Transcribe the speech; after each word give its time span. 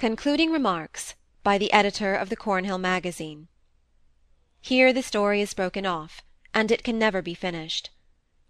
CONCLUDING 0.00 0.50
REMARKS 0.50 1.14
by 1.42 1.58
the 1.58 1.70
Editor 1.74 2.14
of 2.14 2.30
the 2.30 2.36
Cornhill 2.36 2.78
Magazine. 2.78 3.48
Here 4.62 4.94
the 4.94 5.02
story 5.02 5.42
is 5.42 5.52
broken 5.52 5.84
off, 5.84 6.22
and 6.54 6.70
it 6.70 6.82
can 6.82 6.98
never 6.98 7.20
be 7.20 7.34
finished. 7.34 7.90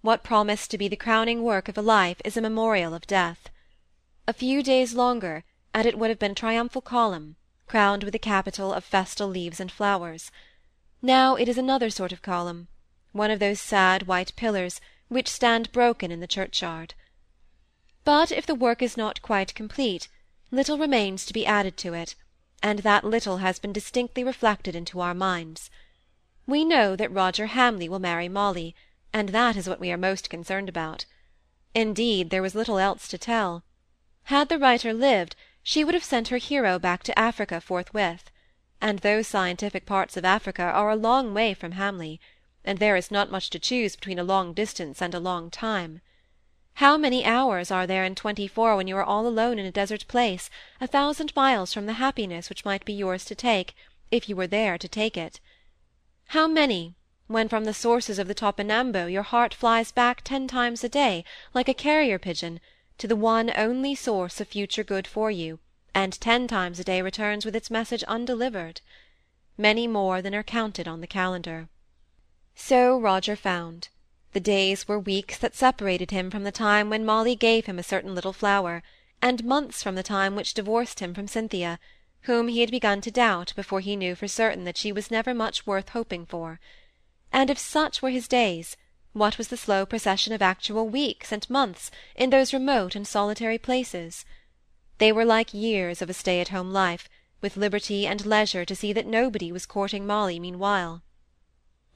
What 0.00 0.22
promised 0.22 0.70
to 0.70 0.78
be 0.78 0.86
the 0.86 0.94
crowning 0.94 1.42
work 1.42 1.68
of 1.68 1.76
a 1.76 1.82
life 1.82 2.22
is 2.24 2.36
a 2.36 2.40
memorial 2.40 2.94
of 2.94 3.04
death. 3.04 3.48
A 4.28 4.32
few 4.32 4.62
days 4.62 4.94
longer, 4.94 5.42
and 5.74 5.86
it 5.88 5.98
would 5.98 6.08
have 6.08 6.20
been 6.20 6.30
a 6.30 6.36
triumphal 6.36 6.82
column, 6.82 7.34
crowned 7.66 8.04
with 8.04 8.14
a 8.14 8.20
capital 8.20 8.72
of 8.72 8.84
festal 8.84 9.26
leaves 9.26 9.58
and 9.58 9.72
flowers. 9.72 10.30
Now 11.02 11.34
it 11.34 11.48
is 11.48 11.58
another 11.58 11.90
sort 11.90 12.12
of 12.12 12.22
column, 12.22 12.68
one 13.10 13.32
of 13.32 13.40
those 13.40 13.60
sad 13.60 14.06
white 14.06 14.36
pillars 14.36 14.80
which 15.08 15.26
stand 15.26 15.72
broken 15.72 16.12
in 16.12 16.20
the 16.20 16.28
churchyard. 16.28 16.94
But 18.04 18.30
if 18.30 18.46
the 18.46 18.54
work 18.54 18.82
is 18.82 18.96
not 18.96 19.20
quite 19.20 19.52
complete, 19.56 20.06
little 20.50 20.78
remains 20.78 21.24
to 21.24 21.32
be 21.32 21.46
added 21.46 21.76
to 21.76 21.94
it, 21.94 22.14
and 22.62 22.80
that 22.80 23.04
little 23.04 23.38
has 23.38 23.58
been 23.58 23.72
distinctly 23.72 24.24
reflected 24.24 24.74
into 24.74 25.00
our 25.00 25.14
minds. 25.14 25.70
We 26.46 26.64
know 26.64 26.96
that 26.96 27.12
Roger 27.12 27.46
Hamley 27.46 27.88
will 27.88 28.00
marry 28.00 28.28
Molly, 28.28 28.74
and 29.12 29.28
that 29.30 29.56
is 29.56 29.68
what 29.68 29.80
we 29.80 29.92
are 29.92 29.96
most 29.96 30.28
concerned 30.28 30.68
about. 30.68 31.04
Indeed, 31.74 32.30
there 32.30 32.42
was 32.42 32.54
little 32.54 32.78
else 32.78 33.06
to 33.08 33.18
tell. 33.18 33.62
Had 34.24 34.48
the 34.48 34.58
writer 34.58 34.92
lived, 34.92 35.36
she 35.62 35.84
would 35.84 35.94
have 35.94 36.04
sent 36.04 36.28
her 36.28 36.38
hero 36.38 36.78
back 36.78 37.02
to 37.04 37.18
Africa 37.18 37.60
forthwith; 37.60 38.30
and 38.80 38.98
those 38.98 39.28
scientific 39.28 39.86
parts 39.86 40.16
of 40.16 40.24
Africa 40.24 40.62
are 40.62 40.90
a 40.90 40.96
long 40.96 41.32
way 41.32 41.54
from 41.54 41.72
Hamley, 41.72 42.20
and 42.64 42.78
there 42.78 42.96
is 42.96 43.10
not 43.10 43.30
much 43.30 43.50
to 43.50 43.58
choose 43.58 43.94
between 43.94 44.18
a 44.18 44.24
long 44.24 44.52
distance 44.52 45.00
and 45.00 45.14
a 45.14 45.20
long 45.20 45.50
time. 45.50 46.00
How 46.74 46.96
many 46.96 47.24
hours 47.24 47.70
are 47.70 47.86
there 47.86 48.04
in 48.04 48.14
twenty 48.14 48.46
four 48.46 48.76
when 48.76 48.86
you 48.86 48.96
are 48.96 49.04
all 49.04 49.26
alone 49.26 49.58
in 49.58 49.66
a 49.66 49.72
desert 49.72 50.06
place, 50.08 50.48
a 50.80 50.86
thousand 50.86 51.34
miles 51.36 51.74
from 51.74 51.86
the 51.86 51.94
happiness 51.94 52.48
which 52.48 52.64
might 52.64 52.84
be 52.84 52.92
yours 52.92 53.24
to 53.26 53.34
take, 53.34 53.74
if 54.10 54.28
you 54.28 54.36
were 54.36 54.46
there 54.46 54.78
to 54.78 54.88
take 54.88 55.16
it? 55.16 55.40
How 56.28 56.46
many, 56.46 56.94
when 57.26 57.48
from 57.48 57.64
the 57.64 57.74
sources 57.74 58.18
of 58.18 58.28
the 58.28 58.34
Topinambo 58.34 59.06
your 59.06 59.22
heart 59.22 59.52
flies 59.52 59.92
back 59.92 60.22
ten 60.22 60.48
times 60.48 60.82
a 60.82 60.88
day, 60.88 61.24
like 61.52 61.68
a 61.68 61.74
carrier 61.74 62.18
pigeon, 62.18 62.60
to 62.98 63.06
the 63.06 63.16
one 63.16 63.52
only 63.56 63.94
source 63.94 64.40
of 64.40 64.48
future 64.48 64.84
good 64.84 65.06
for 65.06 65.30
you, 65.30 65.58
and 65.94 66.20
ten 66.20 66.48
times 66.48 66.80
a 66.80 66.84
day 66.84 67.02
returns 67.02 67.44
with 67.44 67.54
its 67.54 67.70
message 67.70 68.02
undelivered? 68.04 68.80
Many 69.58 69.86
more 69.86 70.22
than 70.22 70.34
are 70.34 70.42
counted 70.42 70.88
on 70.88 71.00
the 71.00 71.06
calendar. 71.06 71.68
So 72.54 72.98
Roger 72.98 73.36
found. 73.36 73.88
The 74.32 74.40
days 74.40 74.86
were 74.86 74.98
weeks 74.98 75.36
that 75.38 75.56
separated 75.56 76.12
him 76.12 76.30
from 76.30 76.44
the 76.44 76.52
time 76.52 76.88
when 76.88 77.04
Molly 77.04 77.34
gave 77.34 77.66
him 77.66 77.78
a 77.78 77.82
certain 77.82 78.14
little 78.14 78.32
flower, 78.32 78.82
and 79.20 79.44
months 79.44 79.82
from 79.82 79.96
the 79.96 80.02
time 80.02 80.36
which 80.36 80.54
divorced 80.54 81.00
him 81.00 81.14
from 81.14 81.26
Cynthia, 81.26 81.80
whom 82.22 82.48
he 82.48 82.60
had 82.60 82.70
begun 82.70 83.00
to 83.00 83.10
doubt 83.10 83.52
before 83.56 83.80
he 83.80 83.96
knew 83.96 84.14
for 84.14 84.28
certain 84.28 84.64
that 84.64 84.76
she 84.76 84.92
was 84.92 85.10
never 85.10 85.34
much 85.34 85.66
worth 85.66 85.88
hoping 85.90 86.26
for. 86.26 86.60
And 87.32 87.50
if 87.50 87.58
such 87.58 88.02
were 88.02 88.10
his 88.10 88.28
days, 88.28 88.76
what 89.12 89.36
was 89.36 89.48
the 89.48 89.56
slow 89.56 89.84
procession 89.84 90.32
of 90.32 90.42
actual 90.42 90.88
weeks 90.88 91.32
and 91.32 91.48
months 91.50 91.90
in 92.14 92.30
those 92.30 92.52
remote 92.52 92.94
and 92.94 93.06
solitary 93.06 93.58
places? 93.58 94.24
They 94.98 95.10
were 95.10 95.24
like 95.24 95.52
years 95.52 96.00
of 96.00 96.08
a 96.08 96.14
stay-at-home 96.14 96.70
life, 96.70 97.08
with 97.40 97.56
liberty 97.56 98.06
and 98.06 98.24
leisure 98.24 98.64
to 98.64 98.76
see 98.76 98.92
that 98.92 99.06
nobody 99.06 99.50
was 99.50 99.66
courting 99.66 100.06
Molly 100.06 100.38
meanwhile. 100.38 101.02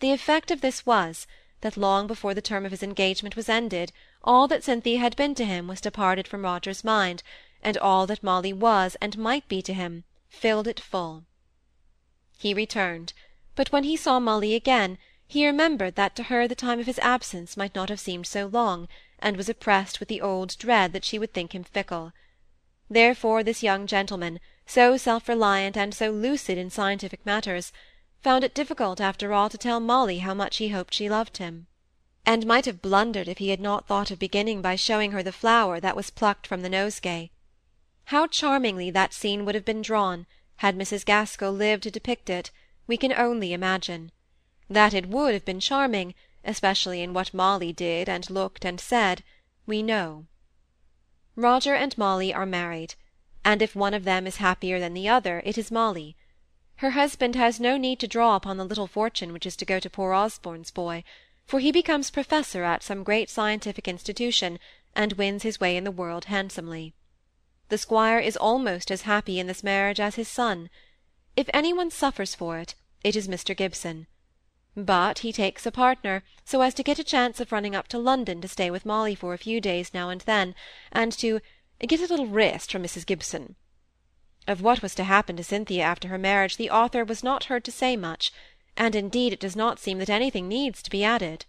The 0.00 0.10
effect 0.10 0.50
of 0.50 0.62
this 0.62 0.84
was, 0.84 1.28
that 1.64 1.78
long 1.78 2.06
before 2.06 2.34
the 2.34 2.42
term 2.42 2.66
of 2.66 2.72
his 2.72 2.82
engagement 2.82 3.36
was 3.36 3.48
ended 3.48 3.90
all 4.22 4.46
that 4.46 4.62
Cynthia 4.62 4.98
had 4.98 5.16
been 5.16 5.34
to 5.34 5.46
him 5.46 5.66
was 5.66 5.80
departed 5.80 6.28
from 6.28 6.42
Roger's 6.42 6.84
mind, 6.84 7.22
and 7.62 7.78
all 7.78 8.06
that 8.06 8.22
Molly 8.22 8.52
was 8.52 8.98
and 9.00 9.16
might 9.16 9.48
be 9.48 9.62
to 9.62 9.72
him 9.72 10.04
filled 10.28 10.68
it 10.68 10.78
full. 10.78 11.24
He 12.36 12.52
returned, 12.52 13.14
but 13.54 13.72
when 13.72 13.84
he 13.84 13.96
saw 13.96 14.20
Molly 14.20 14.54
again, 14.54 14.98
he 15.26 15.46
remembered 15.46 15.94
that 15.94 16.14
to 16.16 16.24
her 16.24 16.46
the 16.46 16.54
time 16.54 16.80
of 16.80 16.86
his 16.86 16.98
absence 16.98 17.56
might 17.56 17.74
not 17.74 17.88
have 17.88 17.98
seemed 17.98 18.26
so 18.26 18.44
long, 18.46 18.86
and 19.18 19.34
was 19.34 19.48
oppressed 19.48 20.00
with 20.00 20.10
the 20.10 20.20
old 20.20 20.58
dread 20.58 20.92
that 20.92 21.04
she 21.04 21.18
would 21.18 21.32
think 21.32 21.54
him 21.54 21.64
fickle. 21.64 22.12
Therefore 22.90 23.42
this 23.42 23.62
young 23.62 23.86
gentleman, 23.86 24.38
so 24.66 24.98
self-reliant 24.98 25.78
and 25.78 25.94
so 25.94 26.10
lucid 26.10 26.58
in 26.58 26.68
scientific 26.68 27.24
matters, 27.24 27.72
found 28.24 28.42
it 28.42 28.54
difficult 28.54 29.02
after 29.02 29.34
all 29.34 29.50
to 29.50 29.58
tell 29.58 29.78
Molly 29.78 30.20
how 30.20 30.32
much 30.32 30.56
he 30.56 30.70
hoped 30.70 30.94
she 30.94 31.10
loved 31.10 31.36
him, 31.36 31.66
and 32.24 32.46
might 32.46 32.64
have 32.64 32.80
blundered 32.80 33.28
if 33.28 33.36
he 33.36 33.50
had 33.50 33.60
not 33.60 33.86
thought 33.86 34.10
of 34.10 34.18
beginning 34.18 34.62
by 34.62 34.74
showing 34.74 35.12
her 35.12 35.22
the 35.22 35.30
flower 35.30 35.78
that 35.78 35.94
was 35.94 36.08
plucked 36.08 36.46
from 36.46 36.62
the 36.62 36.70
nosegay. 36.70 37.30
How 38.06 38.26
charmingly 38.26 38.90
that 38.90 39.12
scene 39.12 39.44
would 39.44 39.54
have 39.54 39.66
been 39.66 39.82
drawn, 39.82 40.24
had 40.56 40.74
Mrs. 40.74 41.04
Gaskell 41.04 41.52
lived 41.52 41.82
to 41.82 41.90
depict 41.90 42.30
it, 42.30 42.50
we 42.86 42.96
can 42.96 43.12
only 43.12 43.52
imagine. 43.52 44.10
That 44.70 44.94
it 44.94 45.06
would 45.10 45.34
have 45.34 45.44
been 45.44 45.60
charming, 45.60 46.14
especially 46.44 47.02
in 47.02 47.12
what 47.12 47.34
Molly 47.34 47.74
did 47.74 48.08
and 48.08 48.30
looked 48.30 48.64
and 48.64 48.80
said, 48.80 49.22
we 49.66 49.82
know. 49.82 50.24
Roger 51.36 51.74
and 51.74 51.96
Molly 51.98 52.32
are 52.32 52.46
married, 52.46 52.94
and 53.44 53.60
if 53.60 53.76
one 53.76 53.92
of 53.92 54.04
them 54.04 54.26
is 54.26 54.36
happier 54.36 54.80
than 54.80 54.94
the 54.94 55.10
other, 55.10 55.42
it 55.44 55.58
is 55.58 55.70
Molly. 55.70 56.16
Her 56.76 56.90
husband 56.90 57.36
has 57.36 57.60
no 57.60 57.76
need 57.76 58.00
to 58.00 58.08
draw 58.08 58.34
upon 58.34 58.56
the 58.56 58.64
little 58.64 58.86
fortune 58.86 59.32
which 59.32 59.46
is 59.46 59.56
to 59.56 59.64
go 59.64 59.78
to 59.78 59.88
poor 59.88 60.12
Osborne's 60.12 60.70
boy, 60.70 61.04
for 61.46 61.60
he 61.60 61.70
becomes 61.70 62.10
professor 62.10 62.64
at 62.64 62.82
some 62.82 63.04
great 63.04 63.30
scientific 63.30 63.86
institution, 63.86 64.58
and 64.94 65.12
wins 65.14 65.42
his 65.42 65.60
way 65.60 65.76
in 65.76 65.84
the 65.84 65.90
world 65.90 66.26
handsomely. 66.26 66.94
The 67.68 67.78
squire 67.78 68.18
is 68.18 68.36
almost 68.36 68.90
as 68.90 69.02
happy 69.02 69.38
in 69.38 69.46
this 69.46 69.62
marriage 69.62 70.00
as 70.00 70.16
his 70.16 70.28
son. 70.28 70.68
If 71.36 71.48
any 71.54 71.72
one 71.72 71.90
suffers 71.90 72.34
for 72.34 72.58
it, 72.58 72.74
it 73.02 73.16
is 73.16 73.28
Mr. 73.28 73.56
Gibson. 73.56 74.06
But 74.76 75.20
he 75.20 75.32
takes 75.32 75.66
a 75.66 75.70
partner, 75.70 76.24
so 76.44 76.60
as 76.60 76.74
to 76.74 76.82
get 76.82 76.98
a 76.98 77.04
chance 77.04 77.38
of 77.40 77.52
running 77.52 77.76
up 77.76 77.88
to 77.88 77.98
London 77.98 78.40
to 78.40 78.48
stay 78.48 78.70
with 78.70 78.84
Molly 78.84 79.14
for 79.14 79.32
a 79.32 79.38
few 79.38 79.60
days 79.60 79.94
now 79.94 80.10
and 80.10 80.22
then, 80.22 80.54
and 80.90 81.12
to 81.12 81.40
get 81.78 82.00
a 82.00 82.06
little 82.06 82.26
rest 82.26 82.72
from 82.72 82.82
Mrs. 82.82 83.06
Gibson. 83.06 83.56
Of 84.46 84.60
what 84.60 84.82
was 84.82 84.94
to 84.96 85.04
happen 85.04 85.36
to 85.38 85.44
Cynthia 85.44 85.82
after 85.84 86.08
her 86.08 86.18
marriage 86.18 86.58
the 86.58 86.68
author 86.68 87.02
was 87.02 87.24
not 87.24 87.44
heard 87.44 87.64
to 87.64 87.72
say 87.72 87.96
much, 87.96 88.30
and 88.76 88.94
indeed 88.94 89.32
it 89.32 89.40
does 89.40 89.56
not 89.56 89.78
seem 89.78 89.98
that 89.98 90.10
anything 90.10 90.48
needs 90.48 90.82
to 90.82 90.90
be 90.90 91.02
added. 91.02 91.46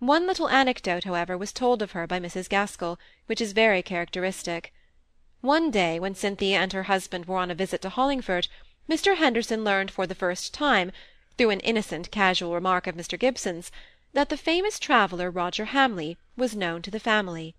One 0.00 0.26
little 0.26 0.48
anecdote, 0.48 1.04
however, 1.04 1.38
was 1.38 1.52
told 1.52 1.82
of 1.82 1.92
her 1.92 2.04
by 2.06 2.18
Mrs. 2.18 2.48
Gaskell, 2.48 2.98
which 3.26 3.40
is 3.40 3.52
very 3.52 3.80
characteristic. 3.80 4.72
One 5.40 5.70
day, 5.70 6.00
when 6.00 6.16
Cynthia 6.16 6.58
and 6.58 6.72
her 6.72 6.84
husband 6.84 7.26
were 7.26 7.36
on 7.36 7.52
a 7.52 7.54
visit 7.54 7.80
to 7.82 7.90
Hollingford, 7.90 8.48
Mr. 8.88 9.16
Henderson 9.16 9.62
learned 9.62 9.92
for 9.92 10.04
the 10.04 10.14
first 10.16 10.52
time, 10.52 10.90
through 11.38 11.50
an 11.50 11.60
innocent 11.60 12.10
casual 12.10 12.54
remark 12.54 12.88
of 12.88 12.96
Mr. 12.96 13.16
Gibson's, 13.16 13.70
that 14.14 14.30
the 14.30 14.36
famous 14.36 14.80
traveller 14.80 15.30
Roger 15.30 15.66
Hamley 15.66 16.16
was 16.36 16.56
known 16.56 16.82
to 16.82 16.90
the 16.90 16.98
family. 16.98 17.54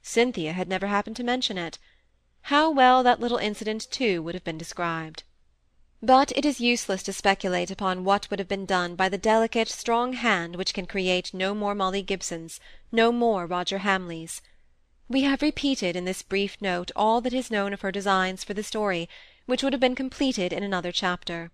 Cynthia 0.00 0.54
had 0.54 0.68
never 0.68 0.86
happened 0.86 1.16
to 1.16 1.24
mention 1.24 1.58
it 1.58 1.78
how 2.46 2.70
well 2.70 3.02
that 3.02 3.18
little 3.18 3.38
incident 3.38 3.90
too 3.90 4.22
would 4.22 4.32
have 4.32 4.44
been 4.44 4.56
described. 4.56 5.24
But 6.00 6.30
it 6.36 6.44
is 6.44 6.60
useless 6.60 7.02
to 7.02 7.12
speculate 7.12 7.72
upon 7.72 8.04
what 8.04 8.30
would 8.30 8.38
have 8.38 8.46
been 8.46 8.66
done 8.66 8.94
by 8.94 9.08
the 9.08 9.18
delicate, 9.18 9.66
strong 9.68 10.12
hand 10.12 10.54
which 10.54 10.72
can 10.72 10.86
create 10.86 11.34
no 11.34 11.56
more 11.56 11.74
Molly 11.74 12.02
Gibsons, 12.02 12.60
no 12.92 13.10
more 13.10 13.46
Roger 13.46 13.78
Hamleys. 13.78 14.42
We 15.08 15.22
have 15.22 15.42
repeated 15.42 15.96
in 15.96 16.04
this 16.04 16.22
brief 16.22 16.56
note 16.60 16.92
all 16.94 17.20
that 17.22 17.32
is 17.32 17.50
known 17.50 17.72
of 17.72 17.80
her 17.80 17.90
designs 17.90 18.44
for 18.44 18.54
the 18.54 18.62
story, 18.62 19.08
which 19.46 19.64
would 19.64 19.72
have 19.72 19.80
been 19.80 19.96
completed 19.96 20.52
in 20.52 20.62
another 20.62 20.92
chapter. 20.92 21.50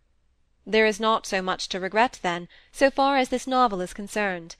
There 0.66 0.84
is 0.84 1.00
not 1.00 1.24
so 1.24 1.40
much 1.40 1.70
to 1.70 1.80
regret, 1.80 2.18
then, 2.20 2.48
so 2.70 2.90
far 2.90 3.16
as 3.16 3.30
this 3.30 3.46
novel 3.46 3.80
is 3.80 3.94
concerned. 3.94 4.56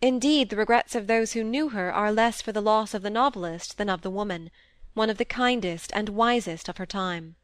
Indeed, 0.00 0.50
the 0.50 0.56
regrets 0.56 0.94
of 0.94 1.08
those 1.08 1.32
who 1.32 1.42
knew 1.42 1.70
her 1.70 1.92
are 1.92 2.12
less 2.12 2.40
for 2.40 2.52
the 2.52 2.62
loss 2.62 2.94
of 2.94 3.02
the 3.02 3.10
novelist 3.10 3.78
than 3.78 3.90
of 3.90 4.02
the 4.02 4.10
woman 4.10 4.52
one 4.94 5.08
of 5.08 5.16
the 5.16 5.24
kindest 5.24 5.90
and 5.94 6.10
wisest 6.10 6.68
of 6.68 6.76
her 6.76 6.86
time. 6.86 7.34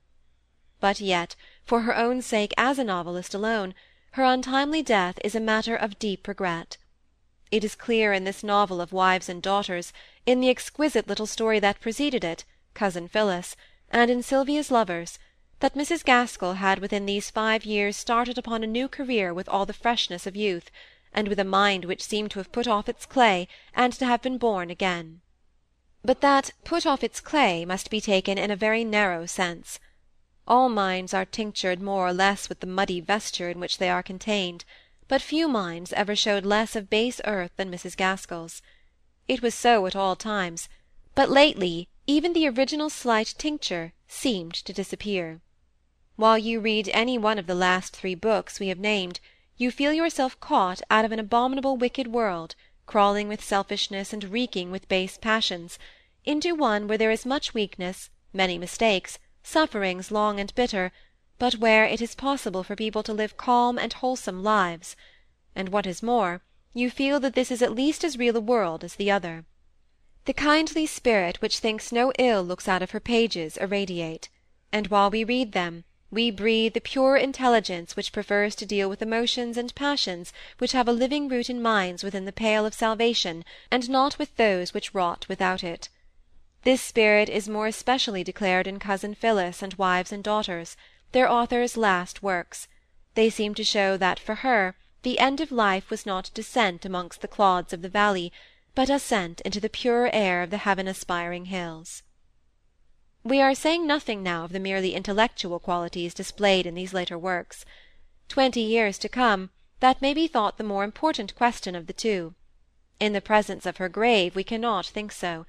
But 0.80 1.00
yet, 1.00 1.34
for 1.64 1.82
her 1.82 1.96
own 1.96 2.20
sake 2.22 2.52
as 2.56 2.78
a 2.78 2.84
novelist 2.84 3.34
alone, 3.34 3.74
her 4.12 4.24
untimely 4.24 4.82
death 4.82 5.18
is 5.24 5.34
a 5.34 5.40
matter 5.40 5.74
of 5.74 5.98
deep 5.98 6.28
regret. 6.28 6.76
It 7.50 7.64
is 7.64 7.74
clear 7.74 8.12
in 8.12 8.24
this 8.24 8.44
novel 8.44 8.80
of 8.80 8.92
wives 8.92 9.28
and 9.28 9.42
daughters, 9.42 9.92
in 10.26 10.40
the 10.40 10.50
exquisite 10.50 11.08
little 11.08 11.26
story 11.26 11.58
that 11.60 11.80
preceded 11.80 12.22
it, 12.22 12.44
Cousin 12.74 13.08
Phillis, 13.08 13.56
and 13.90 14.10
in 14.10 14.22
Sylvia's 14.22 14.70
lovers, 14.70 15.18
that 15.60 15.74
Mrs. 15.74 16.04
Gaskell 16.04 16.54
had 16.54 16.78
within 16.78 17.06
these 17.06 17.30
five 17.30 17.64
years 17.64 17.96
started 17.96 18.36
upon 18.36 18.62
a 18.62 18.66
new 18.66 18.88
career 18.88 19.32
with 19.32 19.48
all 19.48 19.64
the 19.64 19.72
freshness 19.72 20.26
of 20.26 20.36
youth, 20.36 20.70
and 21.12 21.26
with 21.26 21.38
a 21.38 21.44
mind 21.44 21.86
which 21.86 22.04
seemed 22.04 22.30
to 22.32 22.38
have 22.38 22.52
put 22.52 22.68
off 22.68 22.88
its 22.88 23.06
clay 23.06 23.48
and 23.74 23.94
to 23.94 24.04
have 24.04 24.20
been 24.20 24.36
born 24.36 24.70
again 24.70 25.22
but 26.04 26.20
that 26.20 26.52
put 26.64 26.86
off 26.86 27.02
its 27.02 27.20
clay 27.20 27.64
must 27.64 27.90
be 27.90 28.00
taken 28.00 28.38
in 28.38 28.50
a 28.50 28.56
very 28.56 28.84
narrow 28.84 29.26
sense. 29.26 29.78
All 30.46 30.68
minds 30.68 31.12
are 31.12 31.24
tinctured 31.24 31.82
more 31.82 32.06
or 32.06 32.12
less 32.12 32.48
with 32.48 32.60
the 32.60 32.66
muddy 32.66 33.00
vesture 33.00 33.50
in 33.50 33.60
which 33.60 33.78
they 33.78 33.90
are 33.90 34.02
contained, 34.02 34.64
but 35.08 35.20
few 35.20 35.48
minds 35.48 35.92
ever 35.92 36.14
showed 36.16 36.46
less 36.46 36.76
of 36.76 36.88
base 36.88 37.20
earth 37.24 37.52
than 37.56 37.70
Mrs. 37.70 37.96
Gaskell's. 37.96 38.62
It 39.26 39.42
was 39.42 39.54
so 39.54 39.86
at 39.86 39.96
all 39.96 40.16
times, 40.16 40.68
but 41.14 41.30
lately 41.30 41.88
even 42.06 42.32
the 42.32 42.48
original 42.48 42.88
slight 42.88 43.34
tincture 43.36 43.92
seemed 44.06 44.54
to 44.54 44.72
disappear. 44.72 45.40
While 46.16 46.38
you 46.38 46.58
read 46.58 46.88
any 46.94 47.18
one 47.18 47.38
of 47.38 47.46
the 47.46 47.54
last 47.54 47.94
three 47.94 48.14
books 48.14 48.58
we 48.58 48.68
have 48.68 48.78
named, 48.78 49.20
you 49.58 49.70
feel 49.70 49.92
yourself 49.92 50.40
caught 50.40 50.80
out 50.90 51.04
of 51.04 51.12
an 51.12 51.18
abominable 51.18 51.76
wicked 51.76 52.06
world, 52.06 52.54
crawling 52.88 53.28
with 53.28 53.44
selfishness 53.44 54.14
and 54.14 54.32
reeking 54.32 54.70
with 54.70 54.88
base 54.88 55.18
passions, 55.18 55.78
into 56.24 56.54
one 56.54 56.88
where 56.88 56.96
there 56.96 57.10
is 57.10 57.26
much 57.26 57.52
weakness, 57.52 58.08
many 58.32 58.56
mistakes, 58.56 59.18
sufferings 59.42 60.10
long 60.10 60.40
and 60.40 60.54
bitter, 60.54 60.90
but 61.38 61.54
where 61.56 61.84
it 61.84 62.00
is 62.00 62.14
possible 62.14 62.64
for 62.64 62.74
people 62.74 63.02
to 63.02 63.12
live 63.12 63.36
calm 63.36 63.78
and 63.78 63.92
wholesome 63.92 64.42
lives; 64.42 64.96
and 65.54 65.68
what 65.68 65.86
is 65.86 66.02
more, 66.02 66.40
you 66.72 66.90
feel 66.90 67.20
that 67.20 67.34
this 67.34 67.50
is 67.50 67.60
at 67.60 67.74
least 67.74 68.02
as 68.04 68.18
real 68.18 68.36
a 68.36 68.40
world 68.40 68.82
as 68.82 68.94
the 68.94 69.10
other. 69.10 69.44
The 70.24 70.32
kindly 70.32 70.86
spirit 70.86 71.42
which 71.42 71.58
thinks 71.58 71.92
no 71.92 72.10
ill 72.18 72.42
looks 72.42 72.66
out 72.68 72.82
of 72.82 72.92
her 72.92 73.00
pages 73.00 73.58
irradiate, 73.58 74.30
and 74.72 74.86
while 74.86 75.10
we 75.10 75.24
read 75.24 75.52
them, 75.52 75.84
we 76.10 76.30
breathe 76.30 76.72
the 76.72 76.80
pure 76.80 77.16
intelligence 77.16 77.94
which 77.94 78.12
prefers 78.12 78.54
to 78.54 78.64
deal 78.64 78.88
with 78.88 79.02
emotions 79.02 79.56
and 79.56 79.74
passions 79.74 80.32
which 80.58 80.72
have 80.72 80.88
a 80.88 80.92
living 80.92 81.28
root 81.28 81.50
in 81.50 81.60
minds 81.60 82.02
within 82.02 82.24
the 82.24 82.32
pale 82.32 82.64
of 82.64 82.72
salvation, 82.72 83.44
and 83.70 83.90
not 83.90 84.18
with 84.18 84.34
those 84.36 84.72
which 84.72 84.94
rot 84.94 85.26
without 85.28 85.62
it. 85.62 85.88
This 86.62 86.80
spirit 86.80 87.28
is 87.28 87.48
more 87.48 87.66
especially 87.66 88.24
declared 88.24 88.66
in 88.66 88.78
cousin 88.78 89.14
Phillis 89.14 89.62
and 89.62 89.74
Wives 89.74 90.12
and 90.12 90.24
Daughters, 90.24 90.76
their 91.12 91.30
author's 91.30 91.76
last 91.76 92.22
works. 92.22 92.68
They 93.14 93.30
seem 93.30 93.54
to 93.54 93.64
show 93.64 93.96
that 93.96 94.18
for 94.18 94.36
her 94.36 94.74
the 95.02 95.18
end 95.18 95.40
of 95.40 95.52
life 95.52 95.90
was 95.90 96.04
not 96.04 96.30
descent 96.34 96.84
amongst 96.84 97.20
the 97.20 97.28
clods 97.28 97.72
of 97.72 97.82
the 97.82 97.88
valley, 97.88 98.32
but 98.74 98.90
ascent 98.90 99.40
into 99.42 99.60
the 99.60 99.68
purer 99.68 100.10
air 100.12 100.42
of 100.42 100.50
the 100.50 100.58
heaven-aspiring 100.58 101.46
hills. 101.46 102.02
We 103.28 103.42
are 103.42 103.54
saying 103.54 103.86
nothing 103.86 104.22
now 104.22 104.44
of 104.44 104.52
the 104.52 104.58
merely 104.58 104.94
intellectual 104.94 105.58
qualities 105.58 106.14
displayed 106.14 106.64
in 106.64 106.74
these 106.74 106.94
later 106.94 107.18
works. 107.18 107.66
Twenty 108.26 108.62
years 108.62 108.96
to 109.00 109.08
come, 109.10 109.50
that 109.80 110.00
may 110.00 110.14
be 110.14 110.26
thought 110.26 110.56
the 110.56 110.64
more 110.64 110.82
important 110.82 111.34
question 111.34 111.74
of 111.74 111.88
the 111.88 111.92
two. 111.92 112.34
In 112.98 113.12
the 113.12 113.20
presence 113.20 113.66
of 113.66 113.76
her 113.76 113.90
grave 113.90 114.34
we 114.34 114.44
cannot 114.44 114.86
think 114.86 115.12
so. 115.12 115.44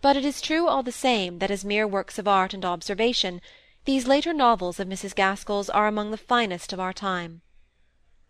But 0.00 0.16
it 0.16 0.24
is 0.24 0.40
true 0.40 0.66
all 0.66 0.82
the 0.82 0.90
same 0.90 1.38
that 1.38 1.52
as 1.52 1.64
mere 1.64 1.86
works 1.86 2.18
of 2.18 2.26
art 2.26 2.52
and 2.52 2.64
observation 2.64 3.40
these 3.84 4.08
later 4.08 4.32
novels 4.32 4.80
of 4.80 4.88
Mrs. 4.88 5.14
Gaskell's 5.14 5.70
are 5.70 5.86
among 5.86 6.10
the 6.10 6.16
finest 6.16 6.72
of 6.72 6.80
our 6.80 6.92
time. 6.92 7.42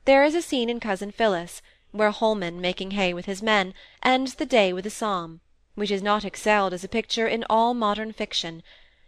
There 0.05 0.25
is 0.25 0.35
a 0.35 0.43
scene 0.43 0.69
in 0.69 0.79
Cousin 0.79 1.11
Phillis, 1.11 1.63
where 1.93 2.11
Holman, 2.11 2.61
making 2.61 2.91
hay 2.91 3.15
with 3.15 3.25
his 3.25 3.43
men, 3.43 3.73
ends 4.03 4.35
the 4.35 4.45
day 4.45 4.75
with 4.75 4.85
a 4.85 4.91
psalm, 4.91 5.41
which 5.75 5.91
is 5.91 6.03
not 6.03 6.25
excelled 6.25 6.73
as 6.73 6.85
a 6.85 6.89
picture 6.89 7.27
in 7.27 7.45
all 7.51 7.75
modern 7.75 8.13
fiction, 8.13 8.63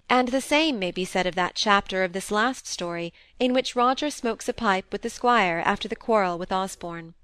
and 0.09 0.29
the 0.29 0.41
same 0.41 0.79
may 0.79 0.91
be 0.91 1.05
said 1.05 1.27
of 1.27 1.35
that 1.35 1.55
chapter 1.55 2.05
of 2.05 2.13
this 2.13 2.31
last 2.31 2.67
story 2.67 3.13
in 3.39 3.53
which 3.53 3.77
Roger 3.77 4.11
smokes 4.11 4.49
a 4.49 4.53
pipe 4.53 4.87
with 4.93 5.03
the 5.03 5.11
squire 5.11 5.63
after 5.65 5.89
the 5.89 5.97
quarrel 5.97 6.39
with 6.39 6.53
Osborne. 6.53 7.15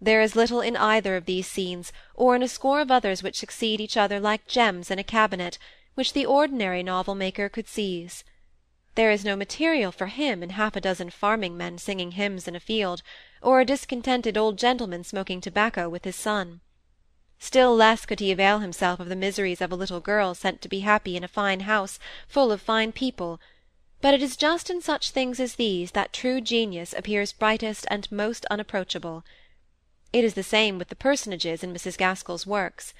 There 0.00 0.22
is 0.22 0.34
little 0.34 0.60
in 0.60 0.76
either 0.76 1.14
of 1.14 1.26
these 1.26 1.46
scenes, 1.46 1.92
or 2.14 2.34
in 2.34 2.42
a 2.42 2.48
score 2.48 2.80
of 2.80 2.90
others 2.90 3.22
which 3.22 3.38
succeed 3.38 3.80
each 3.80 3.96
other 3.96 4.18
like 4.18 4.46
gems 4.46 4.90
in 4.90 4.98
a 4.98 5.04
cabinet, 5.04 5.58
which 5.94 6.14
the 6.14 6.24
ordinary 6.24 6.82
novel 6.82 7.14
maker 7.14 7.48
could 7.48 7.68
seize. 7.68 8.24
There 8.94 9.10
is 9.10 9.24
no 9.24 9.36
material 9.36 9.92
for 9.92 10.06
him 10.06 10.42
in 10.42 10.50
half 10.50 10.74
a 10.74 10.80
dozen 10.80 11.10
farming 11.10 11.56
men 11.56 11.78
singing 11.78 12.12
hymns 12.12 12.48
in 12.48 12.56
a 12.56 12.60
field, 12.60 13.02
or 13.42 13.60
a 13.60 13.64
discontented 13.64 14.36
old 14.38 14.58
gentleman 14.58 15.04
smoking 15.04 15.40
tobacco 15.40 15.88
with 15.88 16.04
his 16.04 16.16
son. 16.16 16.60
Still 17.42 17.74
less 17.74 18.04
could 18.04 18.20
he 18.20 18.30
avail 18.30 18.58
himself 18.58 19.00
of 19.00 19.08
the 19.08 19.16
miseries 19.16 19.62
of 19.62 19.72
a 19.72 19.76
little 19.76 19.98
girl 19.98 20.34
sent 20.34 20.60
to 20.60 20.68
be 20.68 20.80
happy 20.80 21.16
in 21.16 21.24
a 21.24 21.28
fine 21.28 21.60
house 21.60 21.98
full 22.28 22.52
of 22.52 22.60
fine 22.60 22.92
people, 22.92 23.40
but 24.02 24.12
it 24.12 24.22
is 24.22 24.36
just 24.36 24.68
in 24.68 24.82
such 24.82 25.10
things 25.10 25.40
as 25.40 25.54
these 25.54 25.92
that 25.92 26.12
true 26.12 26.42
genius 26.42 26.92
appears 26.92 27.32
brightest 27.32 27.86
and 27.90 28.12
most 28.12 28.44
unapproachable. 28.50 29.24
It 30.12 30.22
is 30.22 30.34
the 30.34 30.42
same 30.42 30.76
with 30.78 30.88
the 30.88 30.96
personages 30.96 31.64
in 31.64 31.72
Mrs. 31.72 31.96
Gaskell's 31.96 32.46
works. 32.46 32.92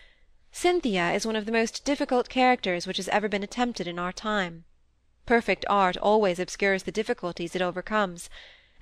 Cynthia 0.52 1.12
is 1.12 1.26
one 1.26 1.36
of 1.36 1.44
the 1.44 1.52
most 1.52 1.84
difficult 1.84 2.30
characters 2.30 2.86
which 2.86 2.96
has 2.96 3.08
ever 3.10 3.28
been 3.28 3.42
attempted 3.42 3.86
in 3.86 3.98
our 3.98 4.12
time. 4.12 4.64
Perfect 5.26 5.66
art 5.68 5.98
always 5.98 6.38
obscures 6.38 6.84
the 6.84 6.90
difficulties 6.90 7.54
it 7.54 7.62
overcomes, 7.62 8.30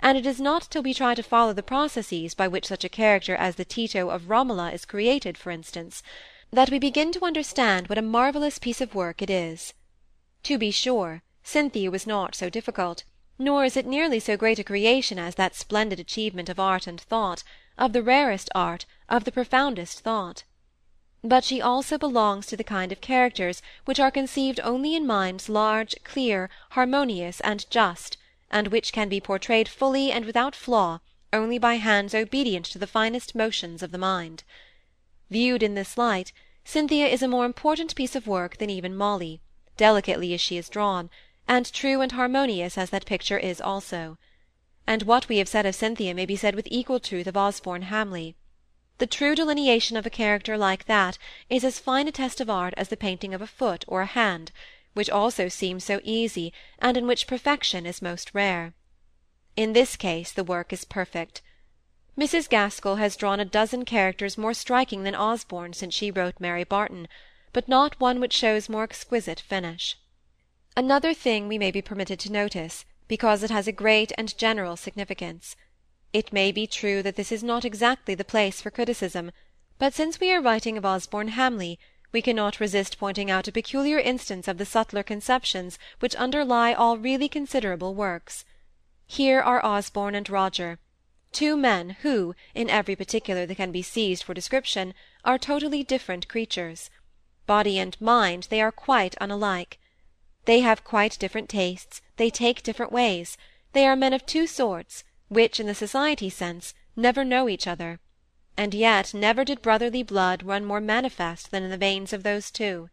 and 0.01 0.17
it 0.17 0.27
is 0.27 0.41
not 0.41 0.69
till 0.71 0.83
we 0.83 0.95
try 0.95 1.15
to 1.15 1.23
follow 1.23 1.53
the 1.53 1.63
processes 1.63 2.35
by 2.35 2.47
which 2.47 2.67
such 2.67 2.85
a 2.85 2.89
character 2.89 3.35
as 3.35 3.57
the 3.57 3.65
Tito 3.65 4.11
of 4.11 4.29
Romola 4.29 4.73
is 4.73 4.85
created, 4.85 5.39
for 5.39 5.51
instance, 5.51 6.03
that 6.51 6.71
we 6.71 6.79
begin 6.79 7.13
to 7.13 7.25
understand 7.25 7.89
what 7.89 7.99
a 7.99 8.03
marvellous 8.03 8.59
piece 8.59 8.81
of 8.81 8.95
work 8.95 9.23
it 9.23 9.31
is. 9.31 9.75
To 10.45 10.59
be 10.59 10.71
sure, 10.71 11.23
Cynthia 11.43 11.91
was 11.91 12.07
not 12.07 12.35
so 12.35 12.49
difficult, 12.49 13.05
nor 13.39 13.65
is 13.65 13.77
it 13.77 13.87
nearly 13.87 14.21
so 14.21 14.37
great 14.37 14.59
a 14.59 14.65
creation 14.65 15.19
as 15.19 15.35
that 15.35 15.55
splendid 15.55 15.99
achievement 15.99 16.49
of 16.49 16.61
art 16.61 16.87
and 16.87 17.01
thought, 17.01 17.43
of 17.77 17.93
the 17.93 18.03
rarest 18.03 18.51
art, 18.55 18.87
of 19.09 19.25
the 19.25 19.33
profoundest 19.33 20.01
thought 20.01 20.45
but 21.25 21.43
she 21.43 21.61
also 21.61 21.99
belongs 21.99 22.47
to 22.47 22.57
the 22.57 22.63
kind 22.63 22.93
of 22.93 23.01
characters 23.01 23.61
which 23.85 23.99
are 23.99 24.11
conceived 24.11 24.61
only 24.63 24.95
in 24.95 25.05
minds 25.05 25.49
large, 25.49 25.97
clear, 26.05 26.49
harmonious, 26.71 27.41
and 27.41 27.69
just, 27.71 28.17
and 28.51 28.69
which 28.69 28.93
can 28.93 29.09
be 29.09 29.21
portrayed 29.21 29.69
fully 29.69 30.11
and 30.11 30.25
without 30.25 30.55
flaw 30.55 31.01
only 31.33 31.59
by 31.59 31.75
hands 31.75 32.15
obedient 32.15 32.65
to 32.65 32.79
the 32.79 32.87
finest 32.87 33.35
motions 33.35 33.83
of 33.83 33.91
the 33.91 33.99
mind. 33.99 34.45
Viewed 35.31 35.63
in 35.63 35.75
this 35.75 35.99
light, 35.99 36.33
Cynthia 36.65 37.07
is 37.07 37.23
a 37.23 37.29
more 37.29 37.45
important 37.45 37.95
piece 37.95 38.15
of 38.15 38.27
work 38.27 38.57
than 38.57 38.71
even 38.71 38.97
Molly, 38.97 39.41
delicately 39.77 40.33
as 40.33 40.41
she 40.41 40.57
is 40.57 40.69
drawn, 40.69 41.11
and 41.47 41.71
true 41.73 42.01
and 42.01 42.13
harmonious 42.13 42.79
as 42.79 42.91
that 42.91 43.07
picture 43.07 43.39
is 43.39 43.61
also. 43.61 44.19
And 44.87 45.03
what 45.03 45.29
we 45.29 45.39
have 45.39 45.49
said 45.49 45.67
of 45.67 45.75
Cynthia 45.75 46.15
may 46.15 46.25
be 46.25 46.37
said 46.37 46.55
with 46.55 46.69
equal 46.71 47.01
truth 47.01 47.27
of 47.27 47.37
Osborne 47.37 47.83
Hamley. 47.83 48.37
The 48.99 49.07
true 49.07 49.35
delineation 49.35 49.97
of 49.97 50.07
a 50.07 50.11
character 50.11 50.59
like 50.59 50.87
that 50.87 51.19
is 51.49 51.63
as 51.63 51.79
fine 51.79 52.09
a 52.09 52.13
test 52.13 52.41
of 52.41 52.51
art 52.51 52.75
as 52.77 52.89
the 52.89 52.97
painting 52.97 53.35
of 53.35 53.43
a 53.43 53.47
foot 53.47 53.85
or 53.87 54.01
a 54.01 54.07
hand, 54.07 54.51
which 54.99 55.09
also 55.09 55.47
seems 55.47 55.85
so 55.85 56.01
easy, 56.03 56.53
and 56.81 56.97
in 56.97 57.07
which 57.07 57.29
perfection 57.29 57.87
is 57.87 58.03
most 58.03 58.35
rare. 58.35 58.75
In 59.55 59.73
this 59.73 59.95
case 59.95 60.33
the 60.33 60.43
work 60.43 60.73
is 60.73 60.85
perfect. 60.85 61.41
Mrs. 62.19 62.49
Gaskell 62.49 62.97
has 62.97 63.15
drawn 63.15 63.39
a 63.39 63.45
dozen 63.45 63.85
characters 63.85 64.37
more 64.37 64.53
striking 64.53 65.05
than 65.05 65.15
Osborne 65.15 65.73
since 65.73 65.95
she 65.95 66.11
wrote 66.11 66.41
Mary 66.41 66.65
Barton, 66.65 67.07
but 67.53 67.69
not 67.69 68.01
one 68.01 68.19
which 68.19 68.33
shows 68.33 68.69
more 68.69 68.83
exquisite 68.83 69.39
finish. 69.39 69.97
Another 70.77 71.15
thing 71.15 71.47
we 71.47 71.59
may 71.59 71.71
be 71.71 71.81
permitted 71.81 72.19
to 72.19 72.33
notice, 72.33 72.85
because 73.07 73.45
it 73.45 73.51
has 73.51 73.69
a 73.69 73.81
great 73.85 74.11
and 74.19 74.37
general 74.37 74.77
significance. 74.77 75.55
It 76.13 76.33
may 76.33 76.51
be 76.51 76.67
true 76.67 77.05
that 77.05 77.15
this 77.15 77.31
is 77.31 77.45
not 77.45 77.65
exactly 77.65 78.17
the 78.17 78.25
place 78.25 78.61
for 78.61 78.73
criticism, 78.73 79.31
but 79.79 79.95
since 79.95 80.19
we 80.19 80.33
are 80.33 80.43
writing 80.43 80.77
of 80.77 80.85
Osborne 80.85 81.29
Hamley, 81.29 81.79
we 82.11 82.23
cannot 82.23 82.61
resist 82.61 82.99
pointing 82.99 83.31
out 83.31 83.49
a 83.49 83.53
peculiar 83.53 83.99
instance 83.99 84.49
of 84.49 84.59
the 84.59 84.65
subtler 84.65 85.03
conceptions 85.03 85.79
which 86.01 86.15
underlie 86.17 86.73
all 86.73 86.97
really 86.97 87.29
considerable 87.29 87.95
works. 87.95 88.45
Here 89.07 89.41
are 89.41 89.65
Osborne 89.65 90.15
and 90.15 90.29
Roger, 90.29 90.79
two 91.33 91.57
men 91.57 91.91
who, 92.03 92.35
in 92.55 92.71
every 92.71 92.97
particular 92.97 93.45
that 93.47 93.57
can 93.57 93.73
be 93.73 93.83
seized 93.83 94.23
for 94.23 94.35
description, 94.35 94.95
are 95.25 95.39
totally 95.39 95.83
different 95.83 96.29
creatures. 96.29 96.91
Body 97.47 97.79
and 97.79 98.01
mind 98.01 98.47
they 98.51 98.61
are 98.61 98.73
quite 98.73 99.15
unlike. 99.21 99.79
They 100.45 100.61
have 100.61 100.85
quite 100.85 101.19
different 101.19 101.49
tastes, 101.49 102.01
they 102.17 102.31
take 102.31 102.63
different 102.63 102.93
ways, 102.93 103.37
they 103.73 103.87
are 103.87 103.97
men 103.97 104.15
of 104.15 104.25
two 104.25 104.47
sorts, 104.47 105.05
which, 105.29 105.61
in 105.61 105.67
the 105.67 105.75
society 105.75 106.31
sense, 106.31 106.75
never 106.97 107.25
know 107.25 107.49
each 107.49 107.67
other, 107.67 108.01
and 108.59 108.75
yet 108.75 109.15
never 109.15 109.45
did 109.45 109.63
brotherly 109.63 110.03
blood 110.03 110.43
run 110.43 110.65
more 110.65 110.81
manifest 110.81 111.53
than 111.53 111.63
in 111.63 111.71
the 111.71 111.77
veins 111.77 112.13
of 112.13 112.25
those 112.25 112.51
two. 112.51 112.91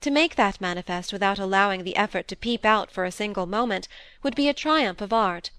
To 0.00 0.10
make 0.10 0.34
that 0.34 0.60
manifest 0.60 1.12
without 1.12 1.38
allowing 1.38 1.84
the 1.84 1.94
effort 1.94 2.26
to 2.26 2.36
peep 2.36 2.64
out 2.64 2.90
for 2.90 3.04
a 3.04 3.12
single 3.12 3.46
moment 3.46 3.86
would 4.24 4.34
be 4.34 4.48
a 4.48 4.52
triumph 4.52 5.00
of 5.00 5.12
art, 5.12 5.52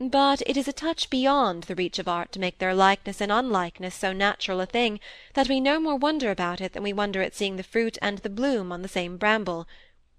but 0.00 0.42
it 0.44 0.56
is 0.56 0.66
a 0.66 0.72
touch 0.72 1.08
beyond 1.08 1.62
the 1.62 1.76
reach 1.76 2.00
of 2.00 2.08
art 2.08 2.32
to 2.32 2.40
make 2.40 2.58
their 2.58 2.74
likeness 2.74 3.20
and 3.20 3.30
unlikeness 3.30 3.94
so 3.94 4.12
natural 4.12 4.60
a 4.60 4.66
thing 4.66 4.98
that 5.34 5.48
we 5.48 5.60
no 5.60 5.78
more 5.78 5.94
wonder 5.94 6.32
about 6.32 6.60
it 6.60 6.72
than 6.72 6.82
we 6.82 6.92
wonder 6.92 7.22
at 7.22 7.32
seeing 7.32 7.54
the 7.54 7.62
fruit 7.62 7.96
and 8.02 8.18
the 8.18 8.28
bloom 8.28 8.72
on 8.72 8.82
the 8.82 8.88
same 8.88 9.16
bramble. 9.16 9.68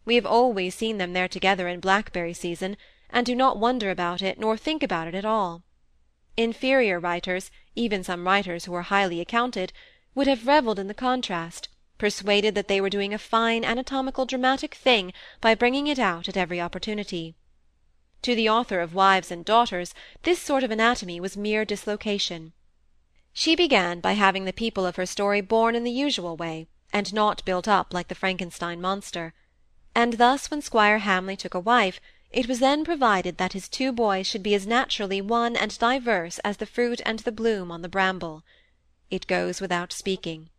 We 0.06 0.16
have 0.16 0.26
always 0.26 0.74
seen 0.76 0.98
them 0.98 1.12
there 1.12 1.28
together 1.28 1.68
in 1.68 1.82
blackberry 1.82 2.34
season, 2.34 2.78
and 3.10 3.26
do 3.26 3.36
not 3.36 3.60
wonder 3.60 3.92
about 3.92 4.22
it 4.22 4.40
nor 4.40 4.56
think 4.56 4.82
about 4.82 5.10
it 5.10 5.14
at 5.14 5.26
all. 5.26 5.62
Inferior 6.38 7.00
writers, 7.00 7.50
even 7.76 8.04
some 8.04 8.26
writers 8.26 8.66
who 8.66 8.74
are 8.74 8.82
highly 8.82 9.22
accounted, 9.22 9.72
would 10.14 10.28
have 10.28 10.48
revelled 10.48 10.80
in 10.80 10.88
the 10.88 10.94
contrast, 10.94 11.70
persuaded 11.98 12.56
that 12.56 12.68
they 12.68 12.82
were 12.82 12.90
doing 12.90 13.14
a 13.14 13.18
fine 13.18 13.64
anatomical 13.64 14.26
dramatic 14.26 14.76
thing 14.76 15.14
by 15.40 15.56
bringing 15.56 15.88
it 15.88 16.00
out 16.00 16.28
at 16.28 16.36
every 16.36 16.60
opportunity. 16.60 17.36
To 18.22 18.36
the 18.36 18.50
author 18.50 18.82
of 18.82 18.94
Wives 18.94 19.32
and 19.32 19.46
Daughters 19.46 19.94
this 20.24 20.42
sort 20.42 20.64
of 20.64 20.72
anatomy 20.72 21.20
was 21.20 21.38
mere 21.38 21.64
dislocation. 21.64 22.54
She 23.32 23.56
began 23.56 24.00
by 24.00 24.14
having 24.14 24.46
the 24.46 24.54
people 24.54 24.86
of 24.86 24.96
her 24.96 25.06
story 25.06 25.42
born 25.42 25.76
in 25.76 25.84
the 25.84 25.92
usual 25.92 26.36
way, 26.36 26.68
and 26.92 27.14
not 27.14 27.46
built 27.46 27.68
up 27.68 27.94
like 27.94 28.08
the 28.08 28.16
Frankenstein 28.16 28.82
monster; 28.82 29.34
and 29.94 30.14
thus 30.14 30.50
when 30.50 30.62
Squire 30.62 31.00
Hamley 31.00 31.38
took 31.38 31.54
a 31.54 31.60
wife, 31.60 32.02
it 32.36 32.50
was 32.50 32.60
then 32.60 32.84
provided 32.84 33.38
that 33.38 33.54
his 33.54 33.70
two 33.70 33.94
boys 33.94 34.28
should 34.28 34.44
be 34.44 34.54
as 34.54 34.68
naturally 34.68 35.22
one 35.22 35.56
and 35.56 35.80
diverse 35.80 36.38
as 36.40 36.58
the 36.58 36.66
fruit 36.66 37.00
and 37.06 37.20
the 37.20 37.32
bloom 37.32 37.72
on 37.72 37.82
the 37.82 37.88
bramble. 37.88 38.44
It 39.10 39.26
goes 39.26 39.62
without 39.62 39.94
speaking. 39.94 40.50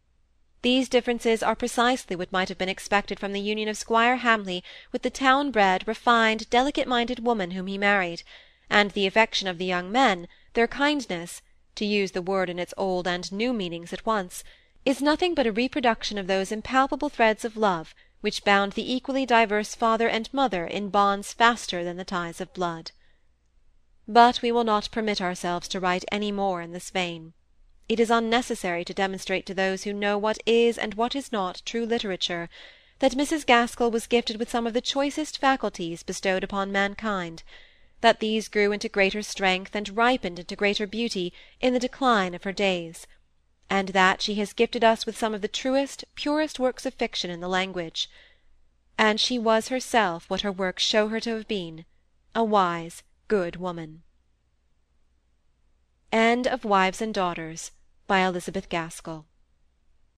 These 0.62 0.88
differences 0.88 1.42
are 1.42 1.54
precisely 1.54 2.16
what 2.16 2.32
might 2.32 2.48
have 2.48 2.56
been 2.56 2.70
expected 2.70 3.20
from 3.20 3.34
the 3.34 3.42
union 3.42 3.68
of 3.68 3.76
Squire 3.76 4.16
Hamley 4.16 4.64
with 4.90 5.02
the 5.02 5.10
town 5.10 5.50
bred, 5.50 5.86
refined, 5.86 6.48
delicate 6.48 6.88
minded 6.88 7.18
woman 7.18 7.50
whom 7.50 7.66
he 7.66 7.76
married, 7.76 8.22
and 8.70 8.92
the 8.92 9.06
affection 9.06 9.46
of 9.46 9.58
the 9.58 9.66
young 9.66 9.92
men, 9.92 10.28
their 10.54 10.66
kindness 10.66 11.42
to 11.74 11.84
use 11.84 12.12
the 12.12 12.22
word 12.22 12.48
in 12.48 12.58
its 12.58 12.72
old 12.78 13.06
and 13.06 13.30
new 13.30 13.52
meanings 13.52 13.92
at 13.92 14.06
once 14.06 14.42
is 14.86 15.02
nothing 15.02 15.34
but 15.34 15.46
a 15.46 15.52
reproduction 15.52 16.16
of 16.16 16.26
those 16.26 16.50
impalpable 16.50 17.10
threads 17.10 17.44
of 17.44 17.54
love 17.54 17.94
which 18.26 18.42
bound 18.42 18.72
the 18.72 18.92
equally 18.92 19.24
diverse 19.24 19.76
father 19.76 20.08
and 20.08 20.34
mother 20.34 20.66
in 20.66 20.88
bonds 20.88 21.32
faster 21.32 21.84
than 21.84 21.96
the 21.96 22.04
ties 22.04 22.40
of 22.40 22.52
blood. 22.52 22.90
But 24.08 24.42
we 24.42 24.50
will 24.50 24.64
not 24.64 24.90
permit 24.90 25.20
ourselves 25.20 25.68
to 25.68 25.78
write 25.78 26.04
any 26.10 26.32
more 26.32 26.60
in 26.60 26.72
this 26.72 26.90
vein. 26.90 27.34
It 27.88 28.00
is 28.00 28.10
unnecessary 28.10 28.84
to 28.84 28.92
demonstrate 28.92 29.46
to 29.46 29.54
those 29.54 29.84
who 29.84 29.92
know 29.92 30.18
what 30.18 30.38
is 30.44 30.76
and 30.76 30.94
what 30.94 31.14
is 31.14 31.30
not 31.30 31.62
true 31.64 31.86
literature, 31.86 32.48
that 32.98 33.12
Mrs. 33.12 33.46
Gaskell 33.46 33.92
was 33.92 34.08
gifted 34.08 34.40
with 34.40 34.50
some 34.50 34.66
of 34.66 34.72
the 34.72 34.80
choicest 34.80 35.38
faculties 35.38 36.02
bestowed 36.02 36.42
upon 36.42 36.72
mankind, 36.72 37.44
that 38.00 38.18
these 38.18 38.48
grew 38.48 38.72
into 38.72 38.88
greater 38.88 39.22
strength 39.22 39.76
and 39.76 39.96
ripened 39.96 40.40
into 40.40 40.56
greater 40.56 40.88
beauty 40.88 41.32
in 41.60 41.74
the 41.74 41.78
decline 41.78 42.34
of 42.34 42.42
her 42.42 42.50
days 42.50 43.06
and 43.68 43.88
that 43.88 44.22
she 44.22 44.36
has 44.36 44.52
gifted 44.52 44.84
us 44.84 45.06
with 45.06 45.18
some 45.18 45.34
of 45.34 45.42
the 45.42 45.48
truest, 45.48 46.04
purest 46.14 46.58
works 46.58 46.86
of 46.86 46.94
fiction 46.94 47.30
in 47.30 47.40
the 47.40 47.48
language. 47.48 48.08
And 48.98 49.20
she 49.20 49.38
was 49.38 49.68
herself 49.68 50.30
what 50.30 50.42
her 50.42 50.52
works 50.52 50.82
show 50.82 51.08
her 51.08 51.20
to 51.20 51.34
have 51.36 51.48
been, 51.48 51.84
a 52.34 52.44
wise, 52.44 53.02
good 53.28 53.56
woman. 53.56 54.02
End 56.12 56.46
of 56.46 56.64
Wives 56.64 57.02
and 57.02 57.12
Daughters, 57.12 57.72
by 58.06 58.20
Elizabeth 58.20 58.68
Gaskell 58.68 59.26